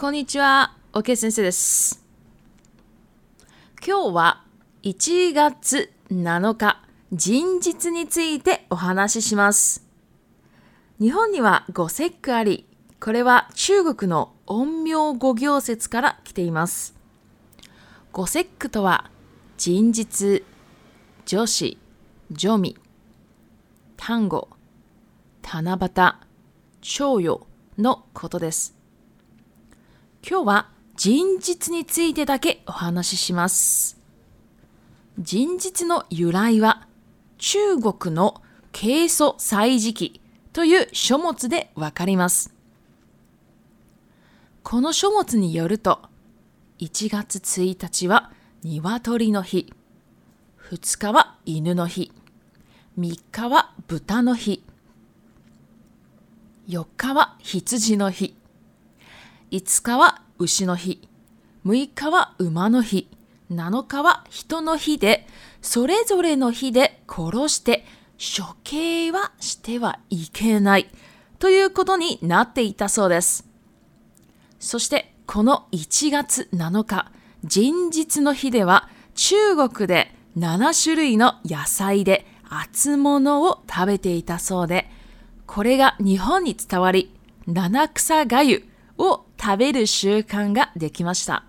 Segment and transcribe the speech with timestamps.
[0.00, 2.02] こんにちは、OK 先生です。
[3.86, 4.42] 今日は
[4.82, 6.80] 1月7日、
[7.12, 9.86] 人日についてお話しします。
[10.98, 12.64] 日本には五節句あり、
[12.98, 16.94] これは中国の陰陽五行説から来ています。
[18.10, 19.10] 五節句とは、
[19.58, 20.42] 人日、
[21.26, 21.76] 女子、
[22.32, 22.78] 女味、
[23.98, 24.48] 単語、
[25.42, 25.88] 七夕、
[26.80, 27.46] 長与
[27.76, 28.79] のことです。
[30.28, 33.98] 今日は人実についてだけお話しします。
[35.18, 36.86] 人実の由来は
[37.38, 40.20] 中国の経祖祭事記
[40.52, 42.54] という書物でわかります。
[44.62, 46.00] この書物によると
[46.80, 48.30] 1月1日は
[48.62, 49.72] 鶏の日、
[50.70, 52.12] 2日は犬の日、
[52.98, 54.62] 3日は豚の日、
[56.68, 58.36] 4日は羊の日、
[59.50, 61.02] 5日は牛の日、
[61.66, 63.10] 6日は馬の日、
[63.50, 65.26] 7日は人の日で、
[65.60, 67.84] それぞれの日で殺して
[68.38, 70.88] 処刑はしてはいけない
[71.40, 73.48] ということになっていたそうです。
[74.60, 77.10] そしてこの1月7日、
[77.42, 79.34] 人日の日では中
[79.68, 84.88] 国で7種類の野菜で厚物を食べていたそうで、
[85.46, 87.12] これが日本に伝わり、
[87.48, 88.62] 七草がゆ
[88.96, 91.44] を食べる習慣ができました。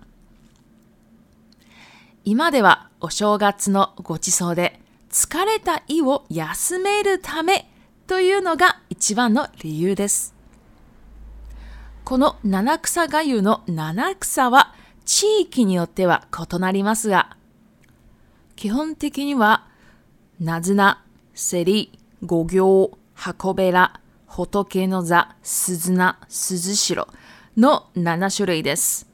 [2.24, 7.68] 今ではお正月のごちそうで疲れた胃を休めるため
[8.06, 10.34] というのが一番の理由です。
[12.04, 14.74] この七草がゆの七草は
[15.04, 17.36] 地域によっては異なりますが、
[18.56, 19.66] 基本的には、
[20.38, 21.02] なずな、
[21.34, 27.06] せり、五行、箱べら、仏の座、鈴名、鈴代、
[27.56, 29.08] の7種類です。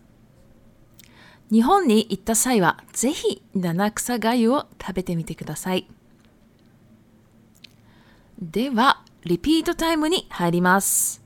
[1.50, 5.88] 日本に行った際は、ぜひ七草がゆを食べてみてください。
[8.40, 11.22] では、リピートタイムに入ります。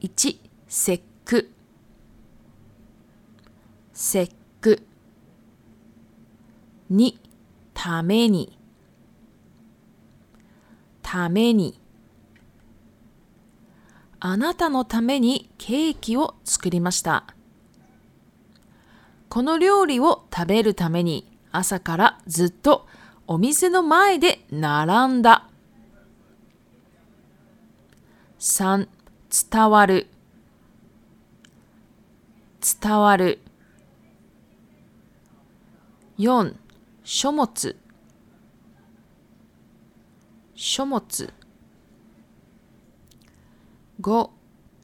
[0.00, 0.38] 1、
[0.68, 1.50] 節句。
[3.92, 4.82] 節句。
[6.92, 7.18] 2、
[7.74, 8.56] ために。
[11.02, 11.78] ために。
[14.20, 17.24] あなたのためにケーキを作りました。
[19.28, 22.86] この料理を食べるために朝からずっと
[23.28, 25.48] お店の前で並んだ。
[28.40, 28.88] 3.
[29.52, 30.08] 伝わる
[32.82, 33.40] 伝わる
[36.18, 36.54] 4
[37.04, 37.76] 書物
[40.54, 41.32] 書物
[44.00, 44.30] 5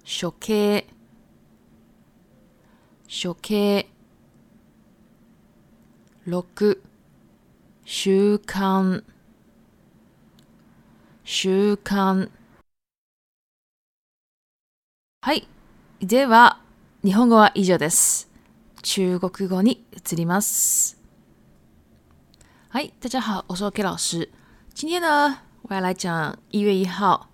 [0.04, 0.86] 処刑
[3.08, 3.86] 処刑
[6.26, 6.82] 六、
[7.84, 9.04] 習慣
[11.22, 12.28] 習慣
[15.20, 15.46] はい
[16.00, 16.60] では
[17.04, 18.28] 日本語は以上です
[18.82, 21.00] 中国語に移ります
[22.70, 24.28] はい大家好お是 OK 老师
[24.74, 25.38] 今天呢
[25.68, 27.28] 我要来讲1月1号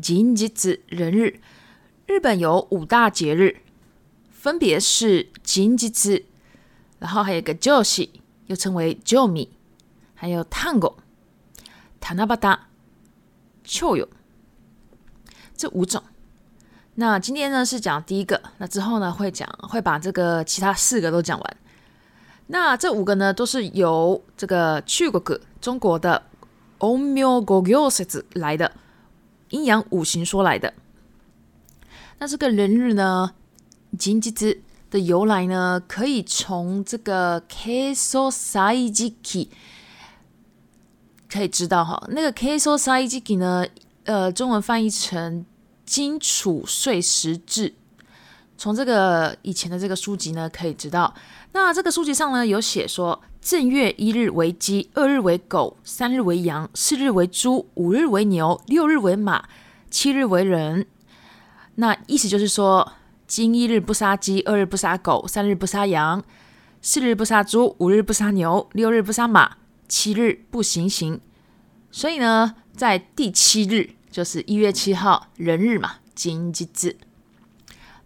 [0.00, 1.40] 金吉子人日，
[2.06, 3.60] 日本有五大节日，
[4.30, 6.24] 分别是金吉子，
[6.98, 9.50] 然后还有个旧喜，又称为旧米，
[10.14, 10.96] 还有探狗、
[12.00, 12.66] 塔纳巴达、
[13.62, 14.08] 秋友
[15.56, 16.02] 这五种。
[16.96, 21.56] 那今天呢是讲第一个，那之后呢会讲，会把这个其他四个都讲完。
[22.48, 25.22] 那这五个呢都是由这个去国，
[25.60, 26.24] 中国的
[26.78, 28.70] 欧妙国角色子来的。
[29.54, 30.74] 阴阳五行说来的，
[32.18, 33.34] 那这个人日呢，
[33.96, 34.60] 金济之
[34.90, 39.46] 的由来呢，可以从这个 Kosaiji
[41.30, 42.04] 可以知道哈。
[42.10, 43.64] 那个 Kosaiji 呢，
[44.02, 45.46] 呃，中文翻译成
[45.86, 47.74] 金属碎石制。
[48.56, 51.12] 从这个以前的这个书籍呢，可以知道，
[51.52, 59.48] 那这个书籍上呢有写说，正月一日为鸡，二日为狗，三日为羊，四日为猪，五日为牛，六日为马，
[59.90, 60.86] 七日为人。
[61.76, 62.92] 那意思就是说，
[63.26, 66.22] 今一日不杀鸡，二日不杀狗，三日不杀羊，
[66.80, 69.56] 四日不杀猪，五日不杀牛，六日不杀马，
[69.88, 71.20] 七日不行刑。
[71.90, 76.96] 所以呢，在第七日，就是一月七号人日嘛，金鸡子。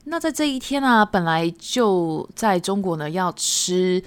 [0.04, 4.02] 那在这一天呢，本来就在中国呢要吃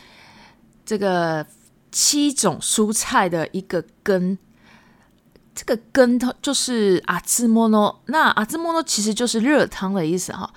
[0.86, 1.46] 这个
[1.92, 4.38] 七种蔬菜的一个根，
[5.54, 10.52] 这个根它就是阿兹莫诺，那阿兹莫诺其实就是热汤的意思哈。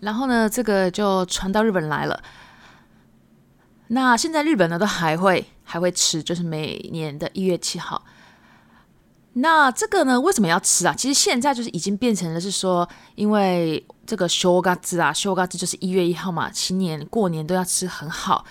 [0.00, 2.22] 然后呢，这个就传到日本来了。
[3.88, 8.04] 那现在日本呢都还会还会吃，就是每年的一月七号。
[9.34, 10.94] 那这个呢为什么要吃啊？
[10.96, 13.84] 其实现在就是已经变成了是说因为。
[14.08, 18.46] 这个修嘎子啊，修嘎子就是一月一号嘛，新年过年都要吃很好。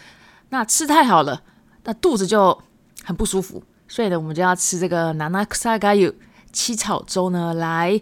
[0.50, 1.42] 那吃太好了，
[1.84, 2.62] 那肚子就
[3.04, 3.64] 很不舒服。
[3.88, 6.14] 所以呢，我们就要吃这个南南克萨盖有
[6.54, 8.00] 七草粥呢，来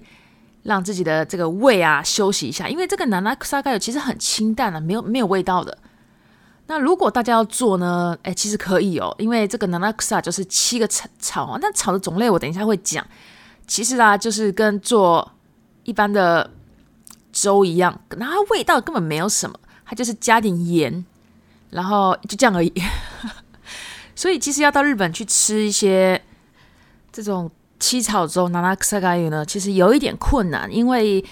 [0.64, 2.68] 让自己的这个胃啊休息一下。
[2.68, 5.78] 因为这个南南克萨盖有其实很清淡的，没有没有味道的。
[6.68, 10.86] 那如果大家要做呢，哎，其实可以哦，因为这个南南克萨就是七个
[11.20, 13.06] 草啊，那草的种类我等一下会讲。
[13.66, 15.32] 其实啊，就是跟做
[15.86, 16.52] 一般的。
[17.36, 21.06] 粥一样，那它味道根本没有什么，它就是加点盐，
[21.72, 22.72] 然后就这样而已。
[24.16, 26.20] 所以其实要到日本去吃一些
[27.12, 31.24] 这种七草粥拿拉克萨咖鱼呢，其实有一点困难，因为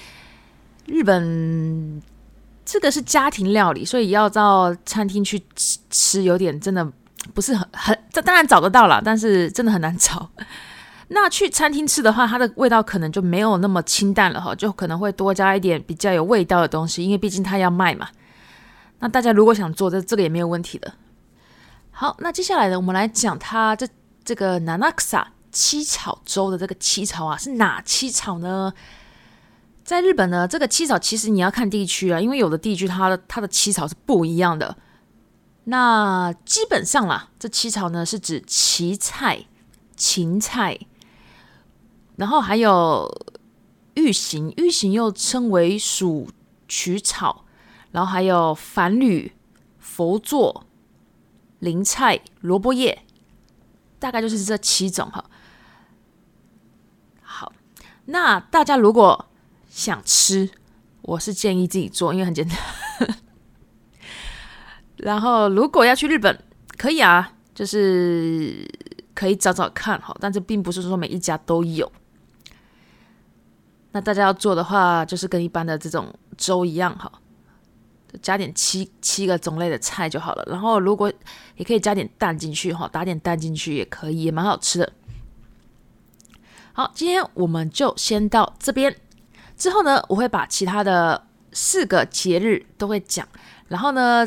[0.85, 2.01] 日本
[2.65, 6.85] 这个是家庭料理，所以要到餐厅去吃吃有点真的
[7.33, 10.29] 不是很很，这当然找得到了，但是真的很难找。
[11.13, 18.09] 那去餐厅吃的话，它的味道可能就没有那么清淡了哈，就可能会多加一点比较有味道的东西，因为毕竟它要卖嘛。
[18.99, 20.91] 那大家如果想做，这这个也没有问题的。
[21.91, 23.87] 好，那接下来呢，我们来讲它这
[24.25, 28.73] 这个 n a n a k s a 七草粥的这个七草啊，是哪七草呢？
[29.85, 34.75] 在日本呢，这个七草其实你要看地区啊，因为有的地区它的它的七草是不一样的。
[35.65, 39.45] 那基本上啦，这七草呢是指芹菜、
[39.95, 40.77] 芹菜。
[42.17, 43.09] 然后还有
[43.95, 46.27] 玉形，玉形又称为鼠
[46.67, 47.45] 曲草，
[47.91, 49.31] 然后还有返绿、
[49.79, 50.65] 佛座、
[51.59, 53.03] 灵菜、萝卜叶，
[53.99, 55.25] 大概就是这七种哈。
[57.21, 57.51] 好，
[58.05, 59.27] 那大家如果
[59.69, 60.49] 想吃，
[61.01, 62.57] 我是建议自己做，因为很简单。
[64.97, 66.41] 然后如果要去日本，
[66.77, 68.65] 可以啊，就是
[69.13, 71.91] 可以找找看哈，但这并不是说每一家都有。
[73.93, 77.09] 那大家要做的话，就是跟一般的这种粥一样哈，
[78.23, 80.43] 加点七七个种类的菜就好了。
[80.49, 81.11] 然后如果
[81.57, 84.91] 也可以加点蛋进去哈，打点蛋进去也可以，也蛮好吃的。
[86.73, 88.93] 好，今天我们就先到这边，
[89.55, 93.25] 之后呢，我会把其他的四个节日都会讲，
[93.67, 94.25] 然后呢，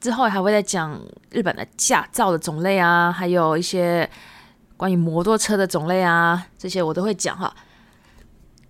[0.00, 0.96] 之后还会再讲
[1.30, 4.08] 日本的驾照的种类啊，还有一些
[4.76, 7.52] 关于摩托车的种类啊，这些我都会讲哈。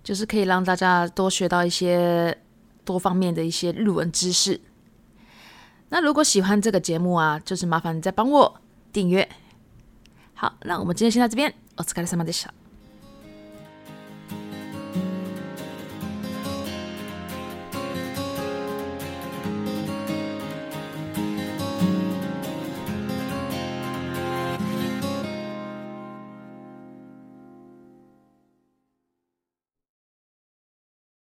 [0.03, 2.37] 就是可以让大家多学到一些
[2.83, 4.59] 多方面的一些日文知识。
[5.89, 8.53] 那如果喜欢这个节目啊，就是麻烦你再帮我
[8.91, 9.27] 订阅。
[10.33, 12.62] 好，那我们今天先到这边，お疲れ様でした。